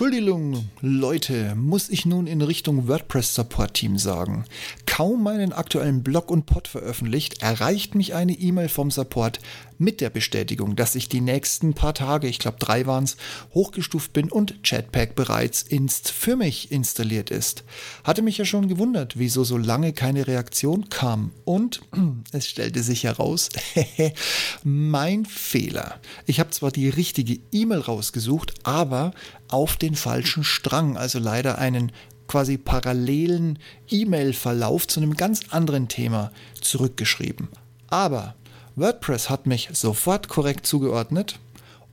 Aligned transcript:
Entschuldigung, 0.00 0.70
Leute, 0.80 1.54
muss 1.56 1.90
ich 1.90 2.06
nun 2.06 2.26
in 2.26 2.40
Richtung 2.40 2.88
WordPress 2.88 3.34
Support 3.34 3.74
Team 3.74 3.98
sagen. 3.98 4.46
Kaum 4.86 5.22
meinen 5.22 5.52
aktuellen 5.52 6.02
Blog 6.02 6.30
und 6.30 6.46
Pod 6.46 6.68
veröffentlicht, 6.68 7.42
erreicht 7.42 7.94
mich 7.94 8.14
eine 8.14 8.32
E-Mail 8.32 8.70
vom 8.70 8.90
Support 8.90 9.40
mit 9.80 10.00
der 10.00 10.10
Bestätigung, 10.10 10.76
dass 10.76 10.94
ich 10.94 11.08
die 11.08 11.22
nächsten 11.22 11.72
paar 11.72 11.94
Tage, 11.94 12.28
ich 12.28 12.38
glaube 12.38 12.58
drei 12.60 12.86
waren 12.86 13.04
es, 13.04 13.16
hochgestuft 13.54 14.12
bin 14.12 14.30
und 14.30 14.62
Chatpack 14.62 15.14
bereits 15.14 15.62
inst 15.62 16.10
für 16.10 16.36
mich 16.36 16.70
installiert 16.70 17.30
ist. 17.30 17.64
Hatte 18.04 18.22
mich 18.22 18.36
ja 18.36 18.44
schon 18.44 18.68
gewundert, 18.68 19.18
wieso 19.18 19.42
so 19.42 19.56
lange 19.56 19.92
keine 19.94 20.26
Reaktion 20.26 20.90
kam. 20.90 21.32
Und 21.44 21.80
es 22.32 22.46
stellte 22.46 22.82
sich 22.82 23.04
heraus, 23.04 23.48
mein 24.62 25.24
Fehler. 25.24 25.98
Ich 26.26 26.40
habe 26.40 26.50
zwar 26.50 26.70
die 26.70 26.90
richtige 26.90 27.40
E-Mail 27.50 27.80
rausgesucht, 27.80 28.54
aber 28.64 29.12
auf 29.48 29.76
den 29.76 29.94
falschen 29.94 30.44
Strang, 30.44 30.98
also 30.98 31.18
leider 31.18 31.56
einen 31.58 31.90
quasi 32.28 32.58
parallelen 32.58 33.58
E-Mail-Verlauf 33.88 34.86
zu 34.86 35.00
einem 35.00 35.14
ganz 35.14 35.40
anderen 35.48 35.88
Thema 35.88 36.30
zurückgeschrieben. 36.60 37.48
Aber 37.88 38.36
WordPress 38.80 39.28
hat 39.28 39.46
mich 39.46 39.68
sofort 39.74 40.28
korrekt 40.28 40.66
zugeordnet 40.66 41.38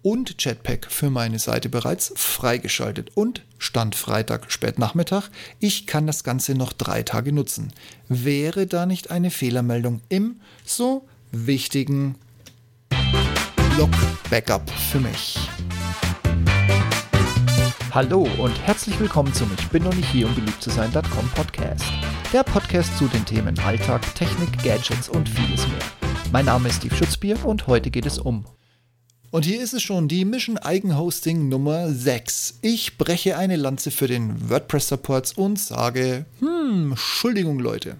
und 0.03 0.41
Jetpack 0.41 0.87
für 0.89 1.09
meine 1.09 1.37
Seite 1.37 1.67
bereits 1.67 2.13
freigeschaltet 2.15 3.11
und 3.13 3.43
stand 3.57 3.93
Freitag 3.93 4.49
spätnachmittag. 4.49 5.23
Ich 5.59 5.85
kann 5.85 6.07
das 6.07 6.23
Ganze 6.23 6.55
noch 6.55 6.71
drei 6.71 7.03
Tage 7.03 7.33
nutzen. 7.33 7.73
Wäre 8.07 8.67
da 8.67 8.85
nicht 8.85 9.11
eine 9.11 9.31
Fehlermeldung 9.31 9.99
im 10.07 10.39
so 10.65 11.05
wichtigen 11.33 12.15
Blog-Backup 13.75 14.69
für 14.69 15.01
mich? 15.01 15.37
Hallo 17.91 18.29
und 18.37 18.57
herzlich 18.65 18.97
willkommen 18.97 19.33
zum 19.33 19.51
Ich 19.59 19.67
bin 19.67 19.83
noch 19.83 19.93
nicht 19.93 20.09
hier, 20.09 20.27
um 20.27 20.35
beliebt 20.35 20.63
zu 20.63 20.69
sein.com 20.69 21.29
Podcast. 21.35 21.83
Der 22.31 22.43
Podcast 22.43 22.97
zu 22.97 23.07
den 23.07 23.25
Themen 23.25 23.59
Alltag, 23.59 24.01
Technik, 24.15 24.63
Gadgets 24.63 25.09
und 25.09 25.27
vieles 25.27 25.67
mehr. 25.67 25.96
Mein 26.33 26.45
Name 26.45 26.67
ist 26.67 26.77
Steve 26.77 26.93
Schutzbier 26.93 27.45
und 27.45 27.67
heute 27.67 27.89
geht 27.89 28.05
es 28.05 28.19
um. 28.19 28.45
Und 29.31 29.45
hier 29.45 29.61
ist 29.61 29.73
es 29.73 29.81
schon, 29.81 30.09
die 30.09 30.25
Mission 30.25 30.57
Eigenhosting 30.57 31.47
Nummer 31.47 31.89
6. 31.89 32.59
Ich 32.61 32.97
breche 32.97 33.37
eine 33.37 33.55
Lanze 33.55 33.91
für 33.91 34.07
den 34.07 34.49
WordPress 34.49 34.89
Supports 34.89 35.31
und 35.33 35.57
sage, 35.57 36.25
hm, 36.39 36.91
Entschuldigung 36.91 37.59
Leute. 37.59 37.95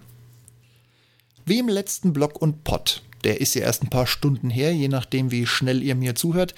Wie 1.46 1.58
im 1.58 1.68
letzten 1.68 2.12
Blog 2.12 2.40
und 2.42 2.64
Pod, 2.64 3.02
der 3.24 3.40
ist 3.40 3.54
ja 3.54 3.62
erst 3.62 3.82
ein 3.82 3.90
paar 3.90 4.06
Stunden 4.06 4.50
her, 4.50 4.74
je 4.74 4.88
nachdem 4.88 5.30
wie 5.30 5.46
schnell 5.46 5.82
ihr 5.82 5.94
mir 5.94 6.14
zuhört, 6.14 6.54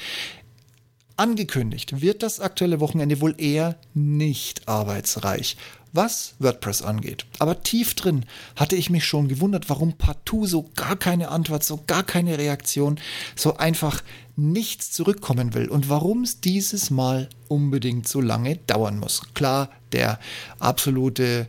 angekündigt, 1.16 2.00
wird 2.00 2.24
das 2.24 2.41
aktuelle 2.41 2.80
Wochenende 2.80 3.20
wohl 3.20 3.34
eher 3.38 3.76
nicht 3.94 4.66
arbeitsreich 4.66 5.56
was 5.92 6.34
WordPress 6.38 6.83
angeht. 6.83 7.27
Aber 7.38 7.62
tief 7.62 7.94
drin 7.94 8.24
hatte 8.56 8.77
ich 8.77 8.91
mich 8.91 9.05
schon 9.05 9.28
gewundert, 9.28 9.69
warum 9.69 9.94
partout 9.94 10.47
so 10.47 10.70
gar 10.77 10.97
keine 10.97 11.28
Antwort, 11.28 11.64
so 11.64 11.80
gar 11.86 12.02
keine 12.02 12.38
Reaktion, 12.38 13.00
so 13.36 13.56
einfach 13.56 14.02
nichts 14.36 14.91
zurückkommen 14.92 15.55
will 15.55 15.69
und 15.69 15.88
warum 15.88 16.22
es 16.22 16.41
dieses 16.41 16.91
Mal 16.91 17.28
unbedingt 17.48 18.08
so 18.08 18.20
lange 18.20 18.56
dauern 18.56 18.98
muss. 18.98 19.22
Klar, 19.34 19.69
der 19.92 20.19
absolute 20.58 21.47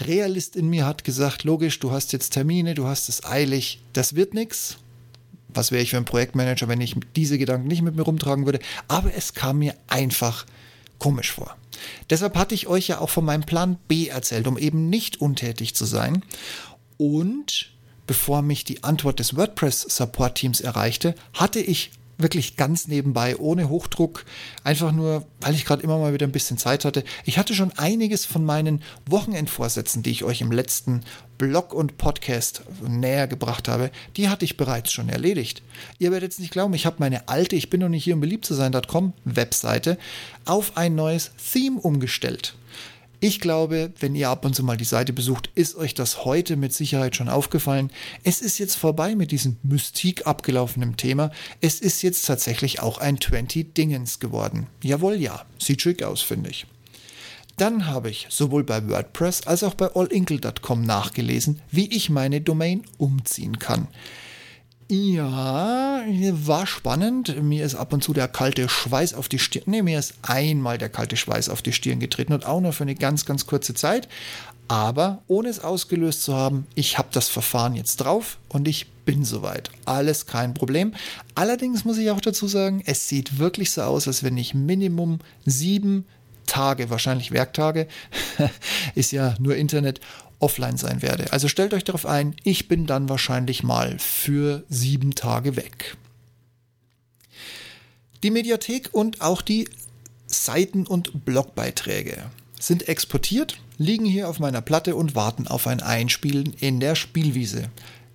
Realist 0.00 0.56
in 0.56 0.68
mir 0.68 0.86
hat 0.86 1.04
gesagt, 1.04 1.44
logisch, 1.44 1.78
du 1.78 1.92
hast 1.92 2.12
jetzt 2.12 2.30
Termine, 2.30 2.74
du 2.74 2.86
hast 2.86 3.08
es 3.08 3.24
eilig, 3.24 3.80
das 3.92 4.14
wird 4.14 4.34
nichts. 4.34 4.78
Was 5.48 5.72
wäre 5.72 5.82
ich 5.82 5.90
für 5.90 5.96
ein 5.96 6.04
Projektmanager, 6.04 6.68
wenn 6.68 6.82
ich 6.82 6.96
diese 7.14 7.38
Gedanken 7.38 7.68
nicht 7.68 7.80
mit 7.80 7.96
mir 7.96 8.02
rumtragen 8.02 8.44
würde? 8.44 8.58
Aber 8.88 9.14
es 9.14 9.32
kam 9.32 9.60
mir 9.60 9.74
einfach 9.86 10.44
komisch 10.98 11.32
vor. 11.32 11.56
Deshalb 12.10 12.36
hatte 12.36 12.54
ich 12.54 12.66
euch 12.66 12.88
ja 12.88 13.00
auch 13.00 13.10
von 13.10 13.24
meinem 13.24 13.44
Plan 13.44 13.78
B 13.88 14.08
erzählt, 14.08 14.46
um 14.46 14.58
eben 14.58 14.88
nicht 14.88 15.20
untätig 15.20 15.74
zu 15.74 15.84
sein. 15.84 16.22
Und 16.96 17.72
bevor 18.06 18.42
mich 18.42 18.64
die 18.64 18.84
Antwort 18.84 19.18
des 19.18 19.36
WordPress-Support-Teams 19.36 20.60
erreichte, 20.60 21.14
hatte 21.34 21.60
ich 21.60 21.90
wirklich 22.18 22.56
ganz 22.56 22.88
nebenbei, 22.88 23.36
ohne 23.36 23.68
Hochdruck, 23.68 24.24
einfach 24.64 24.92
nur, 24.92 25.26
weil 25.40 25.54
ich 25.54 25.64
gerade 25.64 25.82
immer 25.82 25.98
mal 25.98 26.14
wieder 26.14 26.26
ein 26.26 26.32
bisschen 26.32 26.58
Zeit 26.58 26.84
hatte. 26.84 27.04
Ich 27.24 27.38
hatte 27.38 27.54
schon 27.54 27.72
einiges 27.72 28.24
von 28.24 28.44
meinen 28.44 28.82
Wochenendvorsätzen, 29.06 30.02
die 30.02 30.10
ich 30.10 30.24
euch 30.24 30.40
im 30.40 30.52
letzten 30.52 31.02
Blog 31.38 31.74
und 31.74 31.98
Podcast 31.98 32.62
näher 32.86 33.26
gebracht 33.26 33.68
habe, 33.68 33.90
die 34.16 34.28
hatte 34.28 34.44
ich 34.44 34.56
bereits 34.56 34.92
schon 34.92 35.08
erledigt. 35.08 35.62
Ihr 35.98 36.10
werdet 36.10 36.30
jetzt 36.30 36.40
nicht 36.40 36.52
glauben, 36.52 36.74
ich 36.74 36.86
habe 36.86 36.96
meine 36.98 37.28
alte, 37.28 37.56
ich 37.56 37.68
bin 37.68 37.80
noch 37.80 37.88
nicht 37.88 38.04
hier, 38.04 38.14
um 38.14 38.20
beliebt 38.20 38.46
zu 38.46 38.54
sein.com 38.54 39.12
Webseite 39.24 39.98
auf 40.46 40.76
ein 40.76 40.94
neues 40.94 41.32
Theme 41.52 41.78
umgestellt. 41.78 42.54
Ich 43.18 43.40
glaube, 43.40 43.92
wenn 43.98 44.14
ihr 44.14 44.28
ab 44.28 44.44
und 44.44 44.54
zu 44.54 44.62
mal 44.62 44.76
die 44.76 44.84
Seite 44.84 45.14
besucht, 45.14 45.50
ist 45.54 45.74
euch 45.76 45.94
das 45.94 46.24
heute 46.26 46.56
mit 46.56 46.74
Sicherheit 46.74 47.16
schon 47.16 47.30
aufgefallen. 47.30 47.90
Es 48.24 48.42
ist 48.42 48.58
jetzt 48.58 48.76
vorbei 48.76 49.14
mit 49.14 49.30
diesem 49.30 49.56
Mystik 49.62 50.26
abgelaufenen 50.26 50.96
Thema. 50.96 51.30
Es 51.62 51.80
ist 51.80 52.02
jetzt 52.02 52.26
tatsächlich 52.26 52.80
auch 52.80 52.98
ein 52.98 53.18
20 53.18 53.74
Dingens 53.74 54.18
geworden. 54.18 54.66
Jawohl, 54.82 55.14
ja. 55.14 55.46
Sieht 55.58 55.80
schick 55.80 56.02
aus, 56.02 56.20
finde 56.20 56.50
ich. 56.50 56.66
Dann 57.56 57.86
habe 57.86 58.10
ich 58.10 58.26
sowohl 58.28 58.64
bei 58.64 58.86
WordPress 58.86 59.46
als 59.46 59.62
auch 59.62 59.74
bei 59.74 59.86
allinkle.com 59.94 60.82
nachgelesen, 60.82 61.62
wie 61.70 61.88
ich 61.88 62.10
meine 62.10 62.42
Domain 62.42 62.82
umziehen 62.98 63.58
kann. 63.58 63.88
Ja, 64.88 66.04
war 66.06 66.66
spannend. 66.66 67.42
Mir 67.42 67.64
ist 67.64 67.74
ab 67.74 67.92
und 67.92 68.04
zu 68.04 68.12
der 68.12 68.28
kalte 68.28 68.68
Schweiß 68.68 69.14
auf 69.14 69.28
die 69.28 69.40
Stirn. 69.40 69.64
Ne, 69.66 69.82
mir 69.82 69.98
ist 69.98 70.14
einmal 70.22 70.78
der 70.78 70.88
kalte 70.88 71.16
Schweiß 71.16 71.48
auf 71.48 71.60
die 71.60 71.72
Stirn 71.72 71.98
getreten 71.98 72.32
und 72.32 72.46
auch 72.46 72.60
nur 72.60 72.72
für 72.72 72.84
eine 72.84 72.94
ganz, 72.94 73.24
ganz 73.24 73.46
kurze 73.46 73.74
Zeit. 73.74 74.08
Aber 74.68 75.22
ohne 75.26 75.48
es 75.48 75.60
ausgelöst 75.60 76.22
zu 76.22 76.34
haben, 76.34 76.66
ich 76.76 76.98
habe 76.98 77.08
das 77.12 77.28
Verfahren 77.28 77.74
jetzt 77.74 77.96
drauf 77.96 78.38
und 78.48 78.68
ich 78.68 78.86
bin 79.04 79.24
soweit. 79.24 79.70
Alles 79.86 80.26
kein 80.26 80.54
Problem. 80.54 80.94
Allerdings 81.34 81.84
muss 81.84 81.98
ich 81.98 82.10
auch 82.10 82.20
dazu 82.20 82.46
sagen, 82.46 82.82
es 82.86 83.08
sieht 83.08 83.38
wirklich 83.38 83.72
so 83.72 83.82
aus, 83.82 84.06
als 84.06 84.22
wenn 84.22 84.36
ich 84.36 84.54
Minimum 84.54 85.18
sieben 85.44 86.04
Tage, 86.46 86.90
wahrscheinlich 86.90 87.32
Werktage, 87.32 87.88
ist 88.94 89.12
ja 89.12 89.34
nur 89.38 89.56
Internet, 89.56 90.00
offline 90.38 90.76
sein 90.76 91.02
werde. 91.02 91.32
Also 91.32 91.48
stellt 91.48 91.74
euch 91.74 91.84
darauf 91.84 92.06
ein, 92.06 92.36
ich 92.44 92.68
bin 92.68 92.86
dann 92.86 93.08
wahrscheinlich 93.08 93.62
mal 93.62 93.98
für 93.98 94.64
sieben 94.68 95.14
Tage 95.14 95.56
weg. 95.56 95.96
Die 98.22 98.30
Mediathek 98.30 98.90
und 98.92 99.20
auch 99.20 99.42
die 99.42 99.68
Seiten- 100.26 100.86
und 100.86 101.24
Blogbeiträge 101.24 102.30
sind 102.58 102.88
exportiert, 102.88 103.58
liegen 103.78 104.04
hier 104.06 104.28
auf 104.28 104.38
meiner 104.38 104.62
Platte 104.62 104.96
und 104.96 105.14
warten 105.14 105.46
auf 105.46 105.66
ein 105.66 105.82
Einspielen 105.82 106.54
in 106.58 106.80
der 106.80 106.94
Spielwiese. 106.94 107.70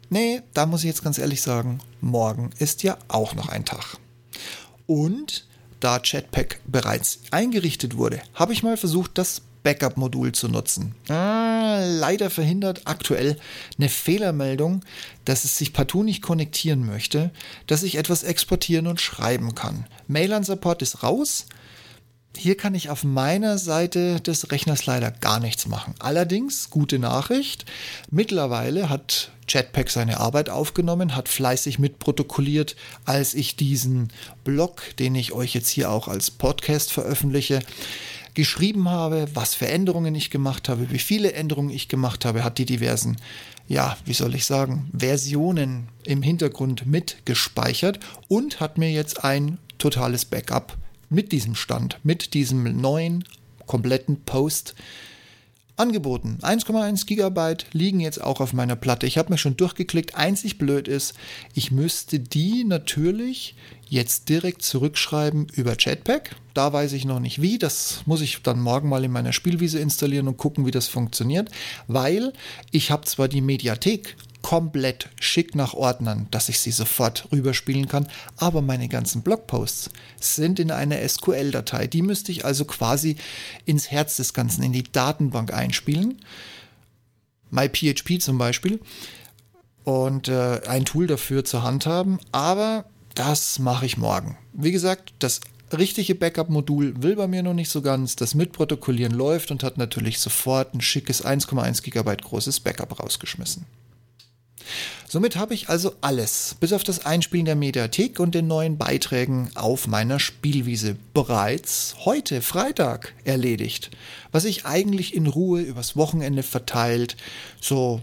Nee, 0.09 0.41
da 0.53 0.65
muss 0.65 0.81
ich 0.81 0.87
jetzt 0.87 1.03
ganz 1.03 1.17
ehrlich 1.17 1.41
sagen, 1.41 1.79
morgen 2.01 2.49
ist 2.59 2.83
ja 2.83 2.97
auch 3.07 3.33
noch 3.33 3.47
ein 3.47 3.63
Tag. 3.65 3.97
Und 4.87 5.45
da 5.81 5.99
Chatpack 5.99 6.61
bereits 6.65 7.19
eingerichtet 7.31 7.97
wurde, 7.97 8.21
habe 8.33 8.53
ich 8.53 8.63
mal 8.63 8.77
versucht, 8.77 9.17
das 9.17 9.41
Backup-Modul 9.63 10.31
zu 10.31 10.47
nutzen. 10.47 10.95
Ah, 11.09 11.79
leider 11.83 12.29
verhindert 12.29 12.81
aktuell 12.85 13.37
eine 13.77 13.89
Fehlermeldung, 13.89 14.81
dass 15.25 15.43
es 15.43 15.57
sich 15.57 15.73
partout 15.73 16.03
nicht 16.03 16.21
konnektieren 16.21 16.85
möchte, 16.85 17.31
dass 17.67 17.83
ich 17.83 17.95
etwas 17.95 18.23
exportieren 18.23 18.87
und 18.87 19.01
schreiben 19.01 19.53
kann. 19.53 19.85
Mail 20.07 20.33
an 20.33 20.43
Support 20.43 20.81
ist 20.81 21.03
raus. 21.03 21.45
Hier 22.37 22.55
kann 22.55 22.73
ich 22.75 22.89
auf 22.89 23.03
meiner 23.03 23.57
Seite 23.57 24.21
des 24.21 24.51
Rechners 24.51 24.85
leider 24.85 25.11
gar 25.11 25.39
nichts 25.39 25.67
machen. 25.67 25.93
Allerdings, 25.99 26.69
gute 26.69 26.97
Nachricht, 26.97 27.65
mittlerweile 28.09 28.89
hat 28.89 29.31
Jetpack 29.47 29.89
seine 29.89 30.19
Arbeit 30.19 30.49
aufgenommen, 30.49 31.15
hat 31.15 31.27
fleißig 31.27 31.77
mitprotokolliert, 31.77 32.75
als 33.05 33.33
ich 33.33 33.57
diesen 33.57 34.09
Blog, 34.45 34.81
den 34.97 35.13
ich 35.13 35.33
euch 35.33 35.53
jetzt 35.53 35.69
hier 35.69 35.91
auch 35.91 36.07
als 36.07 36.31
Podcast 36.31 36.93
veröffentliche, 36.93 37.59
geschrieben 38.33 38.89
habe, 38.89 39.27
was 39.33 39.53
für 39.53 39.67
Änderungen 39.67 40.15
ich 40.15 40.29
gemacht 40.29 40.69
habe, 40.69 40.89
wie 40.89 40.99
viele 40.99 41.33
Änderungen 41.33 41.69
ich 41.69 41.89
gemacht 41.89 42.23
habe, 42.23 42.45
hat 42.45 42.57
die 42.57 42.65
diversen, 42.65 43.17
ja, 43.67 43.97
wie 44.05 44.13
soll 44.13 44.35
ich 44.35 44.45
sagen, 44.45 44.89
Versionen 44.97 45.89
im 46.05 46.21
Hintergrund 46.21 46.85
mitgespeichert 46.85 47.99
und 48.29 48.61
hat 48.61 48.77
mir 48.77 48.89
jetzt 48.89 49.23
ein 49.23 49.57
totales 49.77 50.23
Backup 50.23 50.77
mit 51.11 51.31
diesem 51.31 51.53
Stand, 51.53 51.99
mit 52.03 52.33
diesem 52.33 52.81
neuen 52.81 53.23
kompletten 53.67 54.21
Post 54.23 54.73
angeboten. 55.77 56.37
1,1 56.41 57.05
Gigabyte 57.05 57.65
liegen 57.73 57.99
jetzt 57.99 58.21
auch 58.21 58.39
auf 58.39 58.53
meiner 58.53 58.75
Platte. 58.75 59.07
Ich 59.07 59.17
habe 59.17 59.31
mir 59.31 59.37
schon 59.37 59.57
durchgeklickt. 59.57 60.15
Einzig 60.15 60.57
blöd 60.57 60.87
ist, 60.87 61.15
ich 61.53 61.71
müsste 61.71 62.19
die 62.19 62.63
natürlich 62.63 63.55
jetzt 63.87 64.29
direkt 64.29 64.61
zurückschreiben 64.61 65.47
über 65.53 65.75
Jetpack. 65.77 66.35
Da 66.53 66.71
weiß 66.71 66.93
ich 66.93 67.05
noch 67.05 67.19
nicht 67.19 67.41
wie. 67.41 67.57
Das 67.57 68.03
muss 68.05 68.21
ich 68.21 68.41
dann 68.41 68.61
morgen 68.61 68.89
mal 68.89 69.03
in 69.03 69.11
meiner 69.11 69.33
Spielwiese 69.33 69.79
installieren 69.79 70.27
und 70.27 70.37
gucken, 70.37 70.65
wie 70.65 70.71
das 70.71 70.87
funktioniert. 70.87 71.49
Weil 71.87 72.31
ich 72.71 72.91
habe 72.91 73.05
zwar 73.05 73.27
die 73.27 73.41
Mediathek 73.41 74.15
komplett 74.51 75.07
schick 75.17 75.55
nach 75.55 75.73
Ordnern, 75.73 76.27
dass 76.29 76.49
ich 76.49 76.59
sie 76.59 76.71
sofort 76.71 77.29
rüberspielen 77.31 77.87
kann. 77.87 78.09
Aber 78.35 78.61
meine 78.61 78.89
ganzen 78.89 79.21
Blogposts 79.21 79.89
sind 80.19 80.59
in 80.59 80.71
einer 80.71 81.07
SQL-Datei. 81.07 81.87
Die 81.87 82.01
müsste 82.01 82.33
ich 82.33 82.43
also 82.43 82.65
quasi 82.65 83.15
ins 83.63 83.91
Herz 83.91 84.17
des 84.17 84.33
Ganzen, 84.33 84.61
in 84.63 84.73
die 84.73 84.83
Datenbank 84.83 85.53
einspielen. 85.53 86.19
MyPHP 87.49 88.19
zum 88.19 88.37
Beispiel. 88.37 88.81
Und 89.85 90.27
äh, 90.27 90.59
ein 90.67 90.83
Tool 90.83 91.07
dafür 91.07 91.45
zur 91.45 91.63
Hand 91.63 91.85
haben. 91.85 92.19
Aber 92.33 92.83
das 93.15 93.57
mache 93.57 93.85
ich 93.85 93.95
morgen. 93.95 94.37
Wie 94.51 94.73
gesagt, 94.73 95.13
das 95.19 95.39
richtige 95.71 96.13
Backup-Modul 96.13 97.01
will 97.01 97.15
bei 97.15 97.27
mir 97.27 97.41
noch 97.41 97.53
nicht 97.53 97.69
so 97.69 97.81
ganz. 97.81 98.17
Das 98.17 98.35
Mitprotokollieren 98.35 99.13
läuft 99.13 99.49
und 99.49 99.63
hat 99.63 99.77
natürlich 99.77 100.19
sofort 100.19 100.73
ein 100.73 100.81
schickes 100.81 101.23
1,1 101.23 101.83
GB 101.83 102.17
großes 102.17 102.59
Backup 102.59 102.99
rausgeschmissen. 102.99 103.65
Somit 105.07 105.35
habe 105.35 105.53
ich 105.53 105.69
also 105.69 105.93
alles, 106.01 106.55
bis 106.59 106.73
auf 106.73 106.83
das 106.83 107.05
Einspielen 107.05 107.45
der 107.45 107.55
Mediathek 107.55 108.19
und 108.19 108.33
den 108.33 108.47
neuen 108.47 108.77
Beiträgen 108.77 109.51
auf 109.55 109.87
meiner 109.87 110.19
Spielwiese 110.19 110.95
bereits 111.13 111.95
heute 112.05 112.41
Freitag 112.41 113.13
erledigt, 113.25 113.91
was 114.31 114.45
ich 114.45 114.65
eigentlich 114.65 115.13
in 115.13 115.27
Ruhe 115.27 115.61
übers 115.61 115.95
Wochenende 115.95 116.43
verteilt, 116.43 117.17
so 117.59 118.01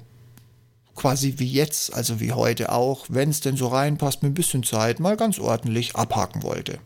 quasi 0.94 1.34
wie 1.38 1.50
jetzt, 1.50 1.94
also 1.94 2.20
wie 2.20 2.32
heute 2.32 2.72
auch, 2.72 3.06
wenn 3.08 3.30
es 3.30 3.40
denn 3.40 3.56
so 3.56 3.68
reinpasst, 3.68 4.22
mit 4.22 4.32
ein 4.32 4.34
bisschen 4.34 4.64
Zeit 4.64 5.00
mal 5.00 5.16
ganz 5.16 5.38
ordentlich 5.38 5.96
abhaken 5.96 6.42
wollte. 6.42 6.78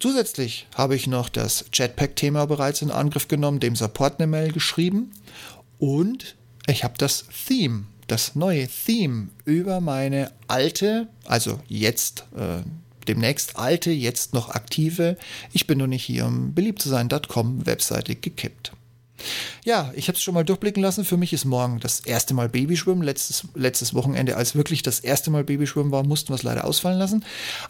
Zusätzlich 0.00 0.66
habe 0.74 0.96
ich 0.96 1.06
noch 1.06 1.28
das 1.28 1.64
Jetpack-Thema 1.72 2.46
bereits 2.46 2.82
in 2.82 2.90
Angriff 2.90 3.28
genommen, 3.28 3.60
dem 3.60 3.76
Support 3.76 4.20
eine 4.20 4.26
Mail 4.26 4.52
geschrieben 4.52 5.12
und 5.78 6.36
ich 6.66 6.84
habe 6.84 6.94
das 6.96 7.26
Theme, 7.46 7.84
das 8.06 8.34
neue 8.34 8.68
Theme 8.68 9.28
über 9.44 9.80
meine 9.80 10.32
alte, 10.48 11.08
also 11.24 11.60
jetzt 11.68 12.26
äh, 12.36 12.62
demnächst 13.08 13.56
alte, 13.56 13.90
jetzt 13.90 14.34
noch 14.34 14.50
aktive, 14.50 15.16
ich 15.52 15.66
bin 15.66 15.78
noch 15.78 15.86
nicht 15.86 16.04
hier 16.04 16.26
um 16.26 16.54
beliebt 16.54 16.82
zu 16.82 16.88
sein.com 16.88 17.66
Webseite 17.66 18.14
gekippt. 18.14 18.72
Ja, 19.64 19.92
ich 19.94 20.08
habe 20.08 20.16
es 20.16 20.22
schon 20.22 20.34
mal 20.34 20.44
durchblicken 20.44 20.82
lassen. 20.82 21.04
Für 21.04 21.16
mich 21.16 21.32
ist 21.32 21.44
morgen 21.44 21.80
das 21.80 22.00
erste 22.00 22.34
Mal 22.34 22.48
Babyschwimmen. 22.48 23.02
Letztes, 23.02 23.44
letztes 23.54 23.94
Wochenende, 23.94 24.36
als 24.36 24.54
wirklich 24.54 24.82
das 24.82 25.00
erste 25.00 25.30
Mal 25.30 25.44
Babyschwimmen 25.44 25.92
war, 25.92 26.04
mussten 26.04 26.30
wir 26.30 26.34
es 26.34 26.42
leider 26.42 26.64
ausfallen 26.64 26.98
lassen. 26.98 27.24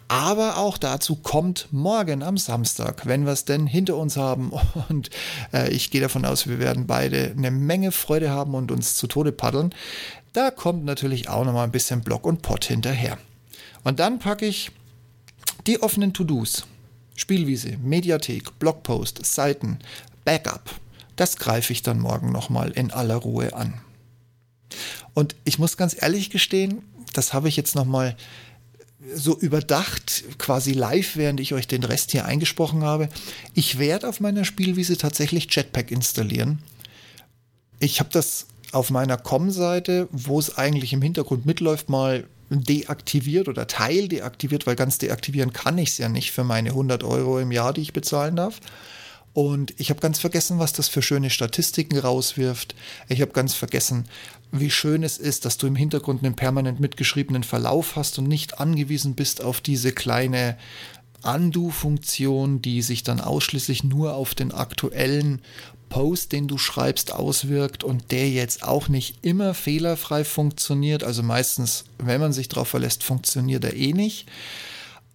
Aber 0.07 0.57
auch 0.57 0.77
dazu 0.77 1.15
kommt 1.15 1.67
morgen 1.71 2.23
am 2.23 2.37
Samstag, 2.37 3.05
wenn 3.05 3.25
wir 3.25 3.31
es 3.31 3.45
denn 3.45 3.67
hinter 3.67 3.95
uns 3.97 4.17
haben. 4.17 4.51
Und 4.89 5.09
äh, 5.53 5.69
ich 5.71 5.91
gehe 5.91 6.01
davon 6.01 6.25
aus, 6.25 6.47
wir 6.47 6.59
werden 6.59 6.87
beide 6.87 7.33
eine 7.37 7.51
Menge 7.51 7.91
Freude 7.91 8.29
haben 8.29 8.55
und 8.55 8.71
uns 8.71 8.95
zu 8.95 9.07
Tode 9.07 9.31
paddeln. 9.31 9.73
Da 10.35 10.51
kommt 10.51 10.83
natürlich 10.83 11.29
auch 11.29 11.45
noch 11.45 11.53
mal 11.53 11.63
ein 11.63 11.71
bisschen 11.71 12.01
Block 12.01 12.25
und 12.25 12.41
Pott 12.41 12.65
hinterher. 12.65 13.17
Und 13.85 14.01
dann 14.01 14.19
packe 14.19 14.45
ich 14.45 14.69
die 15.65 15.81
offenen 15.81 16.11
To-Dos. 16.11 16.67
Spielwiese, 17.15 17.77
Mediathek, 17.77 18.59
Blogpost, 18.59 19.25
Seiten, 19.25 19.79
Backup, 20.25 20.69
das 21.15 21.37
greife 21.37 21.71
ich 21.71 21.83
dann 21.83 22.01
morgen 22.01 22.33
nochmal 22.33 22.71
in 22.71 22.91
aller 22.91 23.15
Ruhe 23.15 23.53
an. 23.53 23.75
Und 25.13 25.37
ich 25.45 25.57
muss 25.57 25.77
ganz 25.77 25.95
ehrlich 25.97 26.29
gestehen, 26.31 26.81
das 27.13 27.31
habe 27.31 27.47
ich 27.47 27.55
jetzt 27.55 27.75
nochmal 27.75 28.17
so 29.13 29.37
überdacht, 29.39 30.25
quasi 30.37 30.73
live, 30.73 31.15
während 31.15 31.39
ich 31.39 31.53
euch 31.53 31.69
den 31.69 31.85
Rest 31.85 32.11
hier 32.11 32.25
eingesprochen 32.25 32.83
habe. 32.83 33.07
Ich 33.53 33.79
werde 33.79 34.09
auf 34.09 34.19
meiner 34.19 34.43
Spielwiese 34.43 34.97
tatsächlich 34.97 35.47
Jetpack 35.49 35.91
installieren. 35.91 36.59
Ich 37.79 38.01
habe 38.01 38.09
das 38.11 38.47
auf 38.75 38.89
meiner 38.89 39.17
Com-Seite, 39.17 40.09
wo 40.11 40.37
es 40.37 40.57
eigentlich 40.57 40.91
im 40.91 41.01
Hintergrund 41.01 41.45
mitläuft, 41.45 41.89
mal 41.89 42.25
deaktiviert 42.49 43.47
oder 43.47 43.67
teil 43.67 44.09
deaktiviert, 44.09 44.67
weil 44.67 44.75
ganz 44.75 44.97
deaktivieren 44.97 45.53
kann 45.53 45.77
ich 45.77 45.89
es 45.89 45.97
ja 45.97 46.09
nicht 46.09 46.31
für 46.31 46.43
meine 46.43 46.69
100 46.69 47.03
Euro 47.03 47.39
im 47.39 47.51
Jahr, 47.51 47.71
die 47.71 47.81
ich 47.81 47.93
bezahlen 47.93 48.35
darf. 48.35 48.59
Und 49.33 49.73
ich 49.77 49.89
habe 49.89 50.01
ganz 50.01 50.19
vergessen, 50.19 50.59
was 50.59 50.73
das 50.73 50.89
für 50.89 51.01
schöne 51.01 51.29
Statistiken 51.29 51.97
rauswirft. 51.97 52.75
Ich 53.07 53.21
habe 53.21 53.31
ganz 53.31 53.53
vergessen, 53.53 54.05
wie 54.51 54.69
schön 54.69 55.03
es 55.03 55.17
ist, 55.17 55.45
dass 55.45 55.57
du 55.57 55.67
im 55.67 55.75
Hintergrund 55.75 56.23
einen 56.23 56.35
permanent 56.35 56.79
mitgeschriebenen 56.81 57.43
Verlauf 57.43 57.95
hast 57.95 58.19
und 58.19 58.27
nicht 58.27 58.59
angewiesen 58.59 59.15
bist 59.15 59.41
auf 59.41 59.61
diese 59.61 59.93
kleine 59.93 60.57
Undo-Funktion, 61.25 62.61
die 62.61 62.81
sich 62.81 63.03
dann 63.03 63.19
ausschließlich 63.19 63.83
nur 63.83 64.15
auf 64.15 64.35
den 64.35 64.51
aktuellen 64.51 65.41
Post, 65.89 66.31
den 66.31 66.47
du 66.47 66.57
schreibst, 66.57 67.13
auswirkt 67.13 67.83
und 67.83 68.11
der 68.11 68.29
jetzt 68.29 68.63
auch 68.63 68.87
nicht 68.87 69.23
immer 69.23 69.53
fehlerfrei 69.53 70.23
funktioniert. 70.23 71.03
Also 71.03 71.23
meistens, 71.23 71.85
wenn 71.99 72.21
man 72.21 72.33
sich 72.33 72.49
darauf 72.49 72.67
verlässt, 72.67 73.03
funktioniert 73.03 73.63
er 73.63 73.75
eh 73.75 73.93
nicht. 73.93 74.27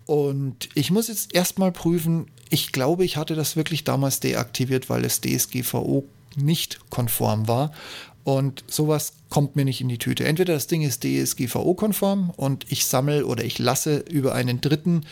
Und 0.06 0.68
ich 0.74 0.90
muss 0.90 1.08
jetzt 1.08 1.34
erstmal 1.34 1.72
prüfen, 1.72 2.26
ich 2.48 2.72
glaube, 2.72 3.04
ich 3.04 3.16
hatte 3.16 3.34
das 3.34 3.56
wirklich 3.56 3.84
damals 3.84 4.20
deaktiviert, 4.20 4.90
weil 4.90 5.04
es 5.04 5.20
DSGVO 5.20 6.04
nicht 6.36 6.80
konform 6.90 7.46
war. 7.46 7.72
Und 8.24 8.64
sowas 8.66 9.14
kommt 9.28 9.56
mir 9.56 9.64
nicht 9.64 9.80
in 9.80 9.88
die 9.88 9.98
Tüte. 9.98 10.24
Entweder 10.24 10.54
das 10.54 10.66
Ding 10.66 10.82
ist 10.82 11.04
DSGVO-konform 11.04 12.30
und 12.30 12.66
ich 12.70 12.84
sammle 12.84 13.24
oder 13.24 13.44
ich 13.44 13.58
lasse 13.58 13.98
über 14.10 14.34
einen 14.34 14.60
Dritten, 14.60 15.06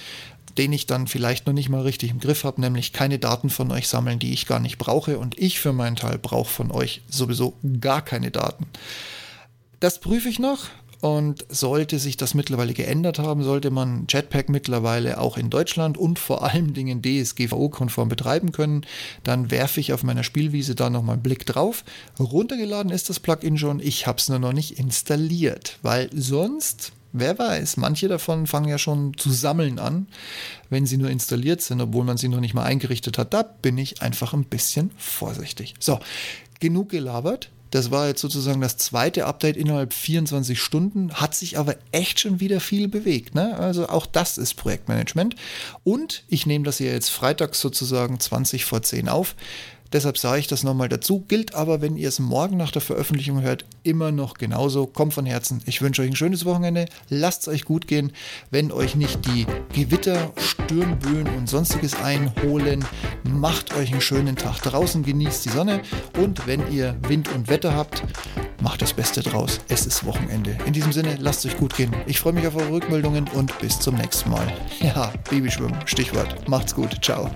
den 0.58 0.72
ich 0.72 0.86
dann 0.86 1.06
vielleicht 1.06 1.46
noch 1.46 1.54
nicht 1.54 1.68
mal 1.68 1.82
richtig 1.82 2.10
im 2.10 2.20
Griff 2.20 2.44
habe, 2.44 2.60
nämlich 2.60 2.92
keine 2.92 3.18
Daten 3.18 3.48
von 3.48 3.70
euch 3.70 3.88
sammeln, 3.88 4.18
die 4.18 4.32
ich 4.32 4.46
gar 4.46 4.60
nicht 4.60 4.76
brauche. 4.76 5.18
Und 5.18 5.38
ich 5.38 5.60
für 5.60 5.72
meinen 5.72 5.96
Teil 5.96 6.18
brauche 6.18 6.50
von 6.50 6.70
euch 6.70 7.02
sowieso 7.08 7.54
gar 7.80 8.04
keine 8.04 8.30
Daten. 8.30 8.66
Das 9.80 10.00
prüfe 10.00 10.28
ich 10.28 10.40
noch 10.40 10.66
und 11.00 11.46
sollte 11.48 11.98
sich 11.98 12.16
das 12.16 12.34
mittlerweile 12.34 12.74
geändert 12.74 13.18
haben, 13.20 13.44
sollte 13.44 13.70
man 13.70 14.06
Jetpack 14.08 14.48
mittlerweile 14.48 15.20
auch 15.20 15.36
in 15.36 15.50
Deutschland 15.50 15.96
und 15.96 16.18
vor 16.18 16.42
allen 16.42 16.74
Dingen 16.74 17.02
DSGVO-konform 17.02 18.08
betreiben 18.08 18.50
können, 18.50 18.84
dann 19.22 19.50
werfe 19.52 19.78
ich 19.78 19.92
auf 19.92 20.02
meiner 20.02 20.24
Spielwiese 20.24 20.74
da 20.74 20.90
nochmal 20.90 21.14
einen 21.14 21.22
Blick 21.22 21.46
drauf. 21.46 21.84
Runtergeladen 22.18 22.90
ist 22.90 23.08
das 23.08 23.20
Plugin 23.20 23.58
schon, 23.58 23.78
ich 23.78 24.06
habe 24.06 24.18
es 24.18 24.28
nur 24.28 24.40
noch 24.40 24.52
nicht 24.52 24.78
installiert, 24.78 25.78
weil 25.82 26.10
sonst 26.12 26.92
Wer 27.12 27.38
weiß, 27.38 27.78
manche 27.78 28.08
davon 28.08 28.46
fangen 28.46 28.68
ja 28.68 28.78
schon 28.78 29.16
zu 29.16 29.30
sammeln 29.30 29.78
an, 29.78 30.08
wenn 30.68 30.86
sie 30.86 30.98
nur 30.98 31.10
installiert 31.10 31.62
sind, 31.62 31.80
obwohl 31.80 32.04
man 32.04 32.18
sie 32.18 32.28
noch 32.28 32.40
nicht 32.40 32.54
mal 32.54 32.64
eingerichtet 32.64 33.16
hat. 33.16 33.32
Da 33.32 33.42
bin 33.42 33.78
ich 33.78 34.02
einfach 34.02 34.34
ein 34.34 34.44
bisschen 34.44 34.90
vorsichtig. 34.98 35.74
So, 35.80 36.00
genug 36.60 36.90
gelabert. 36.90 37.50
Das 37.70 37.90
war 37.90 38.08
jetzt 38.08 38.22
sozusagen 38.22 38.60
das 38.62 38.78
zweite 38.78 39.26
Update 39.26 39.56
innerhalb 39.56 39.92
24 39.92 40.60
Stunden, 40.60 41.12
hat 41.12 41.34
sich 41.34 41.58
aber 41.58 41.76
echt 41.92 42.20
schon 42.20 42.40
wieder 42.40 42.60
viel 42.60 42.88
bewegt. 42.88 43.34
Ne? 43.34 43.56
Also 43.58 43.88
auch 43.88 44.06
das 44.06 44.38
ist 44.38 44.54
Projektmanagement. 44.54 45.36
Und 45.84 46.24
ich 46.28 46.46
nehme 46.46 46.64
das 46.64 46.78
hier 46.78 46.92
jetzt 46.92 47.10
freitags 47.10 47.60
sozusagen 47.60 48.18
20 48.18 48.64
vor 48.64 48.82
10 48.82 49.08
auf. 49.08 49.34
Deshalb 49.92 50.18
sage 50.18 50.40
ich 50.40 50.46
das 50.46 50.64
nochmal 50.64 50.88
dazu. 50.88 51.24
Gilt 51.28 51.54
aber, 51.54 51.80
wenn 51.80 51.96
ihr 51.96 52.08
es 52.08 52.18
morgen 52.18 52.56
nach 52.56 52.70
der 52.70 52.82
Veröffentlichung 52.82 53.42
hört, 53.42 53.64
immer 53.82 54.12
noch 54.12 54.34
genauso. 54.34 54.86
Kommt 54.86 55.14
von 55.14 55.26
Herzen. 55.26 55.62
Ich 55.66 55.80
wünsche 55.80 56.02
euch 56.02 56.08
ein 56.08 56.16
schönes 56.16 56.44
Wochenende. 56.44 56.86
Lasst 57.08 57.42
es 57.42 57.48
euch 57.48 57.64
gut 57.64 57.86
gehen. 57.86 58.12
Wenn 58.50 58.70
euch 58.70 58.96
nicht 58.96 59.24
die 59.26 59.46
Gewitter, 59.72 60.32
Sturmböen 60.36 61.28
und 61.36 61.48
sonstiges 61.48 61.94
einholen, 61.96 62.84
macht 63.24 63.74
euch 63.76 63.92
einen 63.92 64.00
schönen 64.00 64.36
Tag 64.36 64.60
draußen, 64.60 65.02
genießt 65.02 65.44
die 65.44 65.50
Sonne. 65.50 65.80
Und 66.18 66.46
wenn 66.46 66.70
ihr 66.70 66.96
Wind 67.08 67.32
und 67.34 67.48
Wetter 67.48 67.74
habt, 67.74 68.02
macht 68.60 68.82
das 68.82 68.92
Beste 68.92 69.22
draus. 69.22 69.60
Es 69.68 69.86
ist 69.86 70.04
Wochenende. 70.04 70.56
In 70.66 70.72
diesem 70.72 70.92
Sinne, 70.92 71.16
lasst 71.18 71.44
es 71.44 71.52
euch 71.52 71.58
gut 71.58 71.76
gehen. 71.76 71.94
Ich 72.06 72.20
freue 72.20 72.32
mich 72.34 72.46
auf 72.46 72.56
eure 72.56 72.72
Rückmeldungen 72.72 73.28
und 73.34 73.58
bis 73.60 73.80
zum 73.80 73.94
nächsten 73.94 74.30
Mal. 74.30 74.52
Ja, 74.80 75.12
Babyschwimmen, 75.30 75.76
Stichwort. 75.86 76.48
Macht's 76.48 76.74
gut. 76.74 77.02
Ciao. 77.02 77.30